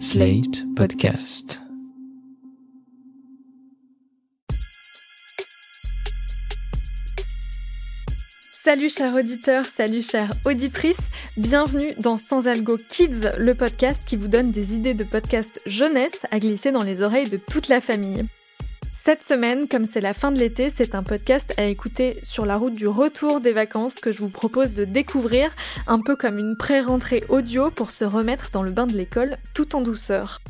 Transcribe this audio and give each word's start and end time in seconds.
Slate 0.00 0.64
Podcast. 0.74 1.60
Salut 8.64 8.90
chers 8.90 9.14
auditeurs, 9.14 9.64
salut 9.66 10.02
chères 10.02 10.32
auditrices, 10.44 10.98
bienvenue 11.36 11.92
dans 11.98 12.18
Sans 12.18 12.48
Algo 12.48 12.76
Kids, 12.76 13.32
le 13.38 13.54
podcast 13.54 14.00
qui 14.06 14.16
vous 14.16 14.28
donne 14.28 14.50
des 14.50 14.74
idées 14.74 14.94
de 14.94 15.04
podcast 15.04 15.60
jeunesse 15.64 16.26
à 16.30 16.40
glisser 16.40 16.72
dans 16.72 16.82
les 16.82 17.02
oreilles 17.02 17.30
de 17.30 17.36
toute 17.36 17.68
la 17.68 17.80
famille. 17.80 18.24
Cette 19.04 19.22
semaine, 19.22 19.68
comme 19.68 19.84
c'est 19.84 20.00
la 20.00 20.14
fin 20.14 20.32
de 20.32 20.38
l'été, 20.38 20.72
c'est 20.74 20.94
un 20.94 21.02
podcast 21.02 21.52
à 21.58 21.64
écouter 21.64 22.16
sur 22.22 22.46
la 22.46 22.56
route 22.56 22.74
du 22.74 22.88
retour 22.88 23.40
des 23.42 23.52
vacances 23.52 23.96
que 23.96 24.12
je 24.12 24.18
vous 24.20 24.30
propose 24.30 24.72
de 24.72 24.86
découvrir, 24.86 25.50
un 25.86 26.00
peu 26.00 26.16
comme 26.16 26.38
une 26.38 26.56
pré-rentrée 26.56 27.22
audio 27.28 27.70
pour 27.70 27.90
se 27.90 28.06
remettre 28.06 28.48
dans 28.50 28.62
le 28.62 28.70
bain 28.70 28.86
de 28.86 28.96
l'école 28.96 29.36
tout 29.52 29.76
en 29.76 29.82
douceur. 29.82 30.40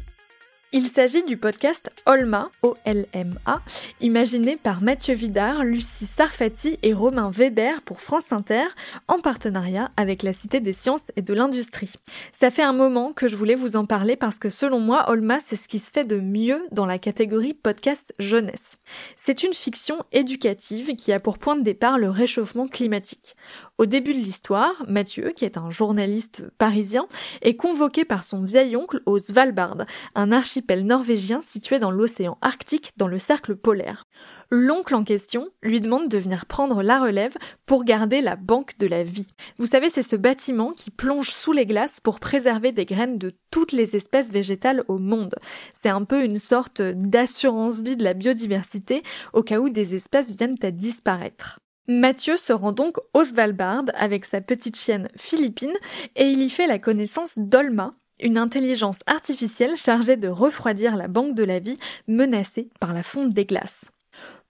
Il 0.77 0.89
s'agit 0.89 1.23
du 1.23 1.37
podcast 1.37 1.93
Olma, 2.05 2.51
O-L-M-A, 2.63 3.61
imaginé 4.01 4.57
par 4.57 4.83
Mathieu 4.83 5.15
Vidard, 5.15 5.63
Lucie 5.63 6.05
Sarfati 6.05 6.81
et 6.83 6.93
Romain 6.93 7.31
Weber 7.31 7.81
pour 7.83 8.01
France 8.01 8.33
Inter, 8.33 8.65
en 9.07 9.21
partenariat 9.21 9.93
avec 9.97 10.25
la 10.25 10.33
Cité 10.33 10.59
des 10.59 10.73
Sciences 10.73 11.13
et 11.15 11.23
de 11.23 11.33
l'Industrie. 11.33 11.93
Ça 12.33 12.51
fait 12.51 12.65
un 12.65 12.73
moment 12.73 13.13
que 13.13 13.29
je 13.29 13.37
voulais 13.37 13.55
vous 13.55 13.77
en 13.77 13.85
parler 13.85 14.17
parce 14.17 14.41
que 14.41 14.51
selon 14.51 14.81
moi, 14.81 15.09
Olma, 15.11 15.39
c'est 15.39 15.55
ce 15.55 15.69
qui 15.69 15.79
se 15.79 15.93
fait 15.93 16.03
de 16.03 16.19
mieux 16.19 16.61
dans 16.73 16.87
la 16.87 16.99
catégorie 16.99 17.55
podcast 17.55 18.13
jeunesse. 18.19 18.79
C'est 19.17 19.45
une 19.45 19.55
fiction 19.55 20.05
éducative 20.11 20.97
qui 20.97 21.13
a 21.13 21.21
pour 21.21 21.39
point 21.39 21.55
de 21.55 21.63
départ 21.63 21.99
le 21.99 22.11
réchauffement 22.11 22.67
climatique. 22.67 23.37
Au 23.79 23.87
début 23.87 24.15
de 24.15 24.19
l'histoire, 24.19 24.85
Mathieu, 24.89 25.33
qui 25.37 25.45
est 25.45 25.57
un 25.57 25.71
journaliste 25.71 26.43
parisien, 26.59 27.07
est 27.43 27.57
convoqué 27.57 28.05
par 28.05 28.25
son 28.25 28.43
vieil 28.43 28.77
oncle 28.77 29.01
au 29.07 29.19
Svalbard, 29.21 29.79
un 30.15 30.33
archipel 30.33 30.64
norvégien 30.85 31.41
situé 31.41 31.79
dans 31.79 31.91
l'océan 31.91 32.39
Arctique 32.41 32.91
dans 32.97 33.09
le 33.09 33.19
cercle 33.19 33.57
polaire. 33.57 34.05
L'oncle 34.51 34.95
en 34.95 35.05
question 35.05 35.49
lui 35.63 35.81
demande 35.81 36.09
de 36.09 36.19
venir 36.19 36.47
prendre 36.47 36.83
la 36.83 37.01
relève 37.01 37.37
pour 37.67 37.85
garder 37.85 38.21
la 38.21 38.37
banque 38.37 38.79
de 38.79 38.87
la 38.87 39.03
vie. 39.03 39.27
Vous 39.59 39.67
savez, 39.67 39.91
c'est 39.91 40.03
ce 40.03 40.17
bâtiment 40.17 40.73
qui 40.73 40.91
plonge 40.91 41.31
sous 41.31 41.53
les 41.53 41.67
glaces 41.67 42.01
pour 42.01 42.21
préserver 42.21 42.73
des 42.73 42.85
graines 42.85 43.19
de 43.19 43.35
toutes 43.51 43.73
les 43.73 43.97
espèces 43.97 44.31
végétales 44.31 44.85
au 44.89 44.99
monde. 44.99 45.35
C'est 45.81 45.89
un 45.89 46.05
peu 46.05 46.25
une 46.25 46.39
sorte 46.39 46.83
d'assurance 46.83 47.81
vie 47.81 47.97
de 47.97 48.05
la 48.05 48.15
biodiversité 48.15 49.03
au 49.33 49.43
cas 49.43 49.59
où 49.59 49.69
des 49.69 49.95
espèces 49.95 50.31
viennent 50.31 50.59
à 50.63 50.71
disparaître. 50.71 51.59
Mathieu 51.87 52.39
se 52.39 52.53
rend 52.53 52.73
donc 52.73 52.97
au 53.13 53.25
Svalbard 53.25 53.85
avec 53.95 54.25
sa 54.25 54.41
petite 54.41 54.77
chienne 54.77 55.09
Philippine 55.17 55.75
et 56.17 56.25
il 56.25 56.41
y 56.41 56.49
fait 56.49 56.67
la 56.67 56.79
connaissance 56.79 57.39
d'Olma, 57.39 57.95
une 58.21 58.39
intelligence 58.39 59.01
artificielle 59.07 59.77
chargée 59.77 60.17
de 60.17 60.29
refroidir 60.29 60.97
la 60.97 61.09
banque 61.09 61.35
de 61.35 61.45
la 61.45 61.59
vie 61.59 61.79
menacée 62.09 62.69
par 62.81 62.93
la 62.93 63.03
fonte 63.03 63.33
des 63.33 63.45
glaces. 63.45 63.87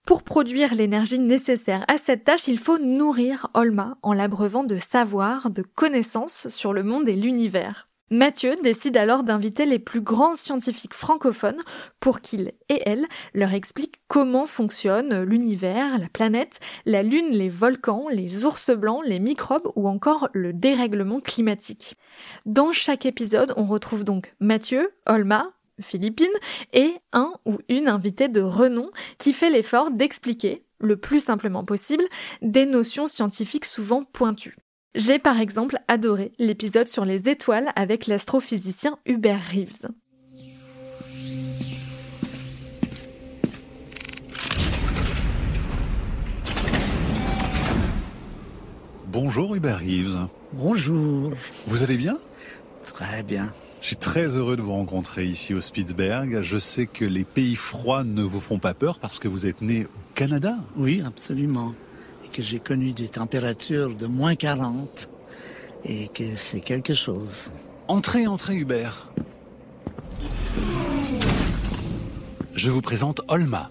Pour 0.07 0.23
produire 0.23 0.75
l'énergie 0.75 1.19
nécessaire 1.19 1.85
à 1.89 1.97
cette 1.97 2.25
tâche, 2.25 2.47
il 2.47 2.59
faut 2.59 2.79
nourrir 2.79 3.49
Olma 3.55 3.97
en 4.03 4.13
l'abreuvant 4.13 4.65
de 4.65 4.77
savoir, 4.77 5.51
de 5.51 5.63
connaissances 5.63 6.49
sur 6.49 6.75
le 6.75 6.83
monde 6.83 7.09
et 7.09 7.17
l'univers. 7.17 7.89
Mathieu 8.11 8.55
décide 8.63 8.99
alors 8.99 9.23
d'inviter 9.23 9.65
les 9.65 9.79
plus 9.79 10.03
grands 10.03 10.37
scientifiques 10.37 10.93
francophones 10.93 11.63
pour 12.01 12.21
qu'ils 12.21 12.53
et 12.69 12.83
elles 12.85 13.07
leur 13.33 13.55
expliquent 13.55 13.99
comment 14.09 14.45
fonctionne 14.45 15.23
l'univers, 15.23 15.99
la 15.99 16.09
planète, 16.09 16.61
la 16.85 17.03
lune, 17.03 17.31
les 17.31 17.49
volcans, 17.49 18.09
les 18.11 18.45
ours 18.45 18.71
blancs, 18.71 19.03
les 19.07 19.21
microbes 19.21 19.73
ou 19.75 19.89
encore 19.89 20.29
le 20.35 20.53
dérèglement 20.53 21.21
climatique. 21.21 21.97
Dans 22.45 22.73
chaque 22.73 23.07
épisode, 23.07 23.55
on 23.57 23.65
retrouve 23.65 24.05
donc 24.05 24.35
Mathieu, 24.39 24.93
Olma, 25.07 25.53
Philippine 25.81 26.27
et 26.75 26.95
un 27.15 27.33
ou 27.47 27.57
une 27.71 27.89
invitée 27.89 28.29
de 28.29 28.43
renom 28.43 28.91
qui 29.17 29.33
fait 29.33 29.51
l'effort 29.51 29.91
d'expliquer, 29.91 30.67
le 30.79 30.99
plus 30.99 31.21
simplement 31.21 31.65
possible, 31.65 32.05
des 32.43 32.67
notions 32.67 33.07
scientifiques 33.07 33.65
souvent 33.65 34.03
pointues. 34.03 34.57
J'ai 34.97 35.19
par 35.19 35.41
exemple 35.41 35.79
adoré 35.89 36.31
l'épisode 36.39 36.87
sur 36.87 37.05
les 37.05 37.29
étoiles 37.29 37.73
avec 37.75 38.07
l'astrophysicien 38.07 38.97
Hubert 39.07 39.43
Reeves. 39.51 39.89
Bonjour 49.09 49.57
Hubert 49.57 49.81
Reeves. 49.81 50.29
Bonjour. 50.53 51.33
Vous 51.67 51.83
allez 51.83 51.97
bien? 51.97 52.19
Très 52.85 53.25
bien. 53.25 53.53
Je 53.81 53.89
suis 53.89 53.97
très 53.97 54.37
heureux 54.37 54.57
de 54.57 54.63
vous 54.63 54.75
rencontrer 54.75 55.25
ici 55.25 55.55
au 55.55 55.61
Spitzberg. 55.61 56.41
Je 56.43 56.59
sais 56.59 56.87
que 56.87 57.05
les 57.05 57.25
pays 57.25 57.57
froids 57.57 58.05
ne 58.05 58.23
vous 58.23 58.39
font 58.39 58.61
pas 58.61 58.75
peur 58.75 59.01
parce 59.01 59.19
que 59.19 59.27
vous 59.27 59.45
êtes 59.45 59.61
né 59.61 59.87
au 59.87 60.15
Canada. 60.15 60.57
Oui, 60.77 61.03
absolument. 61.05 61.75
Que 62.35 62.43
j'ai 62.43 62.59
connu 62.59 62.93
des 62.93 63.07
températures 63.07 63.95
de 63.95 64.07
moins 64.07 64.35
40 64.35 65.09
et 65.85 66.09
que 66.09 66.35
c'est 66.35 66.59
quelque 66.59 66.93
chose. 66.93 67.53
Entrez, 67.87 68.27
entrez 68.27 68.57
Hubert. 68.57 69.09
Je 72.57 72.71
vous 72.73 72.81
présente 72.81 73.21
Olma. 73.29 73.71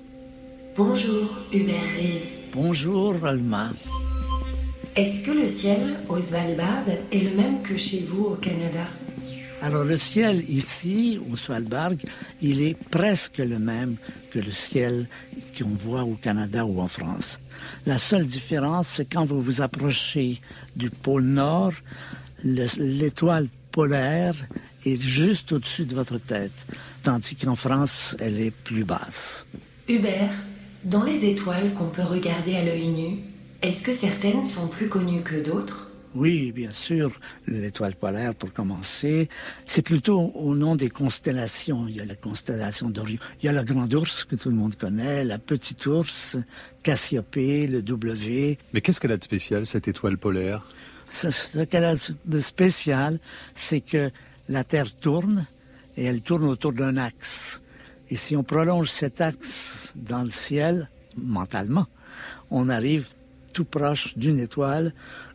Bonjour 0.78 1.30
Hubert 1.52 1.76
Rees. 1.98 2.52
Bonjour, 2.54 3.16
Alma. 3.26 3.74
Est-ce 4.96 5.26
que 5.26 5.32
le 5.32 5.46
ciel 5.46 5.98
au 6.08 6.22
Svalbard 6.22 6.86
est 7.12 7.20
le 7.20 7.36
même 7.36 7.62
que 7.64 7.76
chez 7.76 8.00
vous 8.00 8.28
au 8.28 8.36
Canada? 8.36 8.88
Alors 9.62 9.84
le 9.84 9.98
ciel 9.98 10.42
ici, 10.50 11.20
au 11.30 11.36
Svalbard, 11.36 11.92
il 12.42 12.62
est 12.62 12.78
presque 12.90 13.40
le 13.40 13.60
même 13.60 13.98
que 14.32 14.40
le 14.40 14.52
ciel 14.52 15.10
qu'on 15.58 15.70
voit 15.70 16.04
au 16.04 16.16
Canada 16.16 16.66
ou 16.66 16.80
en 16.82 16.88
France. 16.88 17.40
La 17.86 17.98
seule 17.98 18.26
différence, 18.26 18.88
c'est 18.88 19.06
quand 19.06 19.26
vous 19.26 19.42
vous 19.42 19.62
approchez 19.62 20.42
du 20.76 20.90
pôle 20.90 21.24
Nord, 21.24 21.74
le- 22.44 22.68
l'étoile 22.80 23.48
polaire 23.72 24.36
est 24.86 25.02
juste 25.02 25.52
au-dessus 25.52 25.86
de 25.86 25.96
votre 25.96 26.18
tête, 26.18 26.66
tandis 27.04 27.36
qu'en 27.36 27.56
France, 27.56 28.16
elle 28.20 28.40
est 28.40 28.52
plus 28.52 28.84
basse. 28.84 29.46
Hubert, 29.88 30.30
dans 30.84 31.04
les 31.04 31.26
étoiles 31.26 31.74
qu'on 31.74 31.88
peut 31.90 32.04
regarder 32.04 32.56
à 32.56 32.64
l'œil 32.66 32.88
nu, 32.90 33.18
est-ce 33.62 33.82
que 33.82 33.94
certaines 33.94 34.44
sont 34.44 34.68
plus 34.68 34.90
connues 34.90 35.22
que 35.22 35.44
d'autres? 35.44 35.90
Oui, 36.16 36.52
bien 36.52 36.72
sûr, 36.72 37.20
l'étoile 37.48 37.96
polaire 37.96 38.36
pour 38.36 38.54
commencer. 38.54 39.30
C'est 39.66 39.82
plutôt 39.82 40.32
au 40.36 40.54
nom 40.54 40.76
des 40.76 40.90
constellations. 40.90 41.88
Il 41.88 41.96
y 41.96 42.02
a 42.02 42.06
la 42.06 42.16
constellation 42.16 42.90
d'Orion. 42.90 43.18
Il 43.42 43.48
y 43.48 43.50
a 43.50 43.52
la 43.52 43.64
grande 43.64 43.94
ours 43.96 44.24
que 44.24 44.36
tout 44.36 44.50
le 44.50 44.56
monde 44.56 44.76
connaît, 44.76 45.26
la 45.26 45.40
petite 45.40 45.86
ours, 45.88 46.38
Cassiopée, 46.84 47.66
le 47.66 47.82
W. 47.82 48.60
Mais 48.74 48.82
qu'est-ce 48.82 49.02
qu'elle 49.02 49.12
a 49.12 49.18
de 49.18 49.24
spécial, 49.24 49.66
cette 49.66 49.88
étoile 49.88 50.18
polaire? 50.20 50.68
Ce, 51.12 51.32
ce 51.32 51.60
qu'elle 51.60 51.86
a 51.86 51.96
de 52.26 52.40
spécial, 52.40 53.20
c'est 53.56 53.82
que 53.82 54.12
la 54.50 54.64
Terre 54.64 54.96
tourne 54.96 55.48
et 55.98 56.06
elle 56.06 56.22
tourne 56.22 56.44
autour 56.44 56.74
d'un 56.74 56.98
axe. 56.98 57.62
Et 58.10 58.16
si 58.16 58.36
on 58.36 58.44
prolonge 58.44 58.90
cet 58.90 59.20
axe 59.20 59.94
dans 59.96 60.22
le 60.22 60.30
ciel, 60.30 60.90
mentalement, 61.18 61.88
on 62.52 62.70
arrive 62.70 63.08
tout 63.54 63.66
proche 63.66 64.18
d'une 64.18 64.40
étoile 64.40 64.94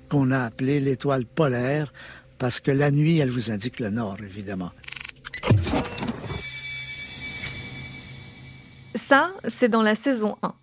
qu'on 0.09 0.31
a 0.31 0.41
appelée 0.41 0.81
l'étoile 0.81 1.25
polaire 1.25 1.93
parce 2.39 2.61
que 2.61 2.71
la 2.71 2.91
nuit, 2.91 3.19
elle 3.19 3.31
vous 3.31 3.51
indique 3.51 3.81
le 3.81 3.91
nord, 3.91 4.17
évidemment. 4.23 4.71
Ça, 8.95 9.31
c'est 9.49 9.69
dans 9.69 9.83
la 9.83 9.95
saison 9.95 10.37
1. 10.43 10.55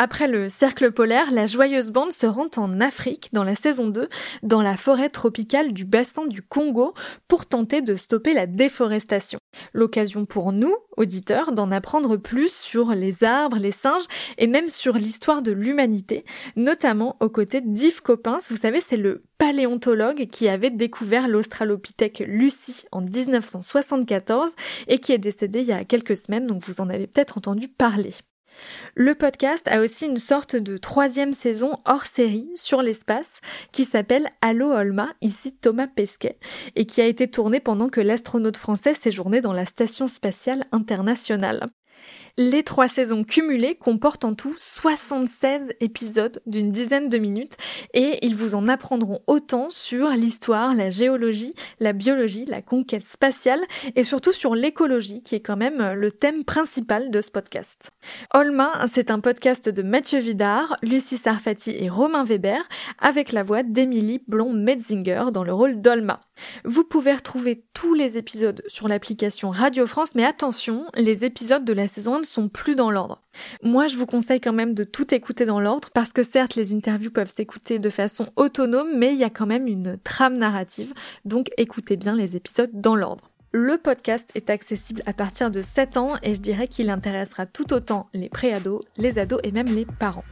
Après 0.00 0.28
le 0.28 0.48
cercle 0.48 0.92
polaire, 0.92 1.32
la 1.32 1.48
joyeuse 1.48 1.90
bande 1.90 2.12
se 2.12 2.24
rend 2.24 2.46
en 2.56 2.80
Afrique 2.80 3.30
dans 3.32 3.42
la 3.42 3.56
saison 3.56 3.88
2, 3.88 4.08
dans 4.44 4.62
la 4.62 4.76
forêt 4.76 5.08
tropicale 5.08 5.72
du 5.72 5.84
bassin 5.84 6.24
du 6.28 6.40
Congo, 6.40 6.94
pour 7.26 7.46
tenter 7.46 7.82
de 7.82 7.96
stopper 7.96 8.32
la 8.32 8.46
déforestation. 8.46 9.40
L'occasion 9.72 10.24
pour 10.24 10.52
nous, 10.52 10.72
auditeurs, 10.96 11.50
d'en 11.50 11.72
apprendre 11.72 12.16
plus 12.16 12.54
sur 12.54 12.92
les 12.92 13.24
arbres, 13.24 13.58
les 13.58 13.72
singes 13.72 14.04
et 14.38 14.46
même 14.46 14.68
sur 14.68 14.94
l'histoire 14.94 15.42
de 15.42 15.50
l'humanité, 15.50 16.24
notamment 16.54 17.16
aux 17.18 17.28
côtés 17.28 17.60
d'Yves 17.60 18.00
Coppens. 18.00 18.38
Vous 18.50 18.56
savez, 18.56 18.80
c'est 18.80 18.96
le 18.96 19.24
paléontologue 19.38 20.28
qui 20.30 20.48
avait 20.48 20.70
découvert 20.70 21.26
l'australopithèque 21.26 22.22
Lucie 22.24 22.84
en 22.92 23.00
1974 23.00 24.52
et 24.86 24.98
qui 25.00 25.10
est 25.10 25.18
décédé 25.18 25.62
il 25.62 25.66
y 25.66 25.72
a 25.72 25.84
quelques 25.84 26.16
semaines, 26.16 26.46
donc 26.46 26.62
vous 26.62 26.80
en 26.80 26.88
avez 26.88 27.08
peut-être 27.08 27.36
entendu 27.36 27.66
parler. 27.66 28.14
Le 28.94 29.14
podcast 29.14 29.68
a 29.68 29.80
aussi 29.80 30.06
une 30.06 30.16
sorte 30.16 30.56
de 30.56 30.76
troisième 30.76 31.32
saison 31.32 31.78
hors 31.84 32.04
série 32.04 32.48
sur 32.54 32.82
l'espace 32.82 33.40
qui 33.72 33.84
s'appelle 33.84 34.28
Allo 34.40 34.72
Olma, 34.72 35.14
ici 35.20 35.54
Thomas 35.54 35.86
Pesquet, 35.86 36.36
et 36.76 36.86
qui 36.86 37.00
a 37.00 37.06
été 37.06 37.30
tourné 37.30 37.60
pendant 37.60 37.88
que 37.88 38.00
l'astronaute 38.00 38.56
français 38.56 38.94
séjournait 38.94 39.40
dans 39.40 39.52
la 39.52 39.66
station 39.66 40.06
spatiale 40.06 40.66
internationale. 40.72 41.70
Les 42.36 42.62
trois 42.62 42.86
saisons 42.86 43.24
cumulées 43.24 43.74
comportent 43.74 44.24
en 44.24 44.34
tout 44.34 44.54
76 44.56 45.72
épisodes 45.80 46.40
d'une 46.46 46.70
dizaine 46.70 47.08
de 47.08 47.18
minutes 47.18 47.56
et 47.94 48.24
ils 48.24 48.36
vous 48.36 48.54
en 48.54 48.68
apprendront 48.68 49.20
autant 49.26 49.70
sur 49.70 50.10
l'histoire, 50.10 50.72
la 50.74 50.90
géologie, 50.90 51.52
la 51.80 51.92
biologie, 51.92 52.44
la 52.44 52.62
conquête 52.62 53.04
spatiale 53.04 53.60
et 53.96 54.04
surtout 54.04 54.32
sur 54.32 54.54
l'écologie 54.54 55.20
qui 55.22 55.34
est 55.34 55.40
quand 55.40 55.56
même 55.56 55.94
le 55.94 56.10
thème 56.12 56.44
principal 56.44 57.10
de 57.10 57.20
ce 57.20 57.32
podcast. 57.32 57.90
Olma, 58.32 58.86
c'est 58.92 59.10
un 59.10 59.18
podcast 59.18 59.68
de 59.68 59.82
Mathieu 59.82 60.20
Vidard, 60.20 60.76
Lucie 60.82 61.16
Sarfati 61.16 61.72
et 61.72 61.88
Romain 61.88 62.22
Weber 62.22 62.62
avec 63.00 63.32
la 63.32 63.42
voix 63.42 63.64
d'Emilie 63.64 64.22
Blond-Metzinger 64.28 65.32
dans 65.32 65.42
le 65.42 65.52
rôle 65.52 65.80
d'Olma. 65.80 66.20
Vous 66.64 66.84
pouvez 66.84 67.14
retrouver 67.14 67.64
tous 67.74 67.94
les 67.94 68.18
épisodes 68.18 68.62
sur 68.66 68.88
l'application 68.88 69.50
Radio 69.50 69.86
France 69.86 70.14
mais 70.14 70.24
attention, 70.24 70.86
les 70.94 71.24
épisodes 71.24 71.64
de 71.64 71.72
la 71.72 71.88
saison 71.88 72.16
1 72.16 72.24
sont 72.24 72.48
plus 72.48 72.74
dans 72.74 72.90
l'ordre. 72.90 73.22
Moi, 73.62 73.88
je 73.88 73.96
vous 73.96 74.06
conseille 74.06 74.40
quand 74.40 74.52
même 74.52 74.74
de 74.74 74.84
tout 74.84 75.14
écouter 75.14 75.44
dans 75.44 75.60
l'ordre 75.60 75.90
parce 75.94 76.12
que 76.12 76.22
certes, 76.22 76.54
les 76.54 76.74
interviews 76.74 77.10
peuvent 77.10 77.30
s'écouter 77.30 77.78
de 77.78 77.90
façon 77.90 78.26
autonome, 78.36 78.90
mais 78.96 79.12
il 79.12 79.18
y 79.18 79.24
a 79.24 79.30
quand 79.30 79.46
même 79.46 79.66
une 79.66 79.98
trame 80.02 80.38
narrative, 80.38 80.92
donc 81.24 81.48
écoutez 81.56 81.96
bien 81.96 82.14
les 82.14 82.36
épisodes 82.36 82.70
dans 82.72 82.96
l'ordre. 82.96 83.30
Le 83.52 83.78
podcast 83.78 84.30
est 84.34 84.50
accessible 84.50 85.02
à 85.06 85.14
partir 85.14 85.50
de 85.50 85.62
7 85.62 85.96
ans 85.96 86.16
et 86.22 86.34
je 86.34 86.40
dirais 86.40 86.68
qu'il 86.68 86.90
intéressera 86.90 87.46
tout 87.46 87.72
autant 87.72 88.08
les 88.12 88.28
préados, 88.28 88.82
les 88.98 89.18
ados 89.18 89.40
et 89.42 89.52
même 89.52 89.74
les 89.74 89.86
parents. 89.86 90.24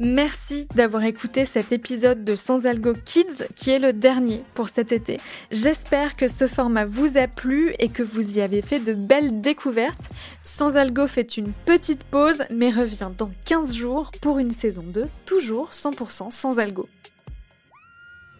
Merci 0.00 0.66
d'avoir 0.74 1.04
écouté 1.04 1.46
cet 1.46 1.70
épisode 1.70 2.24
de 2.24 2.34
Sans 2.34 2.66
Algo 2.66 2.94
Kids 3.04 3.46
qui 3.54 3.70
est 3.70 3.78
le 3.78 3.92
dernier 3.92 4.40
pour 4.54 4.68
cet 4.68 4.90
été. 4.90 5.20
J'espère 5.52 6.16
que 6.16 6.26
ce 6.26 6.48
format 6.48 6.84
vous 6.84 7.16
a 7.16 7.28
plu 7.28 7.76
et 7.78 7.88
que 7.88 8.02
vous 8.02 8.38
y 8.38 8.40
avez 8.40 8.60
fait 8.60 8.80
de 8.80 8.92
belles 8.92 9.40
découvertes. 9.40 10.10
Sans 10.42 10.74
Algo 10.74 11.06
fait 11.06 11.36
une 11.36 11.52
petite 11.52 12.02
pause 12.02 12.42
mais 12.50 12.70
revient 12.70 13.10
dans 13.16 13.30
15 13.44 13.76
jours 13.76 14.10
pour 14.20 14.40
une 14.40 14.50
saison 14.50 14.82
2, 14.84 15.06
toujours 15.26 15.70
100% 15.70 16.32
sans 16.32 16.58
algo. 16.58 16.88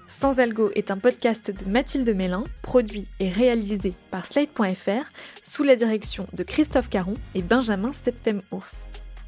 Sans 0.08 0.40
Algo 0.40 0.72
est 0.74 0.90
un 0.90 0.98
podcast 0.98 1.52
de 1.52 1.70
Mathilde 1.70 2.16
Mélin, 2.16 2.44
produit 2.62 3.06
et 3.20 3.28
réalisé 3.28 3.94
par 4.10 4.26
Slate.fr 4.26 5.08
sous 5.48 5.62
la 5.62 5.76
direction 5.76 6.26
de 6.32 6.42
Christophe 6.42 6.90
Caron 6.90 7.14
et 7.36 7.42
Benjamin 7.42 7.92
Septem-Ours. 7.92 8.74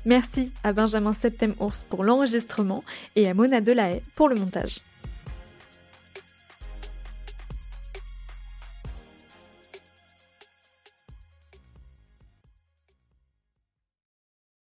Merci 0.06 0.52
à 0.62 0.72
Benjamin 0.72 1.12
Septem-Ours 1.12 1.84
pour 1.90 2.04
l'enregistrement 2.04 2.84
et 3.16 3.28
à 3.28 3.34
Mona 3.34 3.60
Delahaye 3.60 4.02
pour 4.14 4.28
le 4.28 4.36
montage. 4.36 4.78